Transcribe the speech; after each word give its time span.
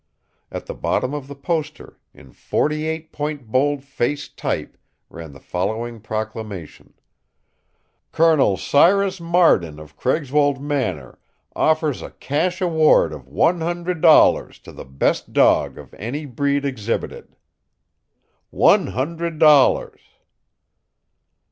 At 0.51 0.65
the 0.65 0.73
bottom 0.73 1.13
of 1.13 1.27
the 1.27 1.35
poster, 1.35 1.99
in 2.11 2.31
forty 2.31 2.87
eight 2.87 3.11
point 3.11 3.51
bold 3.51 3.83
face 3.83 4.27
type, 4.29 4.75
ran 5.11 5.31
the 5.31 5.39
following 5.39 5.99
proclamation: 6.01 6.95
COL. 8.11 8.57
CYRUS 8.57 9.21
MARDEN 9.21 9.79
OF 9.79 9.95
CRAIGSWOLD 9.97 10.59
MANOR 10.59 11.19
OFFERS 11.55 12.01
A 12.01 12.09
CASH 12.09 12.61
AWARD 12.61 13.13
OF 13.13 13.27
ONE 13.27 13.61
HUNDRED 13.61 14.01
DOLLARS 14.01 14.57
($100) 14.61 14.63
TO 14.63 14.71
THE 14.71 14.85
BEST 14.85 15.33
DOG 15.33 15.77
OF 15.77 15.93
ANY 15.93 16.25
BREED 16.25 16.65
EXHIBITED 16.65 17.35
One 18.49 18.87
hundred 18.87 19.37
dollars! 19.37 20.01